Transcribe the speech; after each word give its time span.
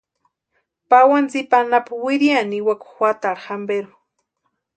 Pawani 0.89 1.27
tsipa 1.29 1.57
anapu 1.63 1.93
wiriani 2.05 2.49
niwaka 2.49 2.85
juatarhu 2.95 3.45
jamperu. 3.47 3.89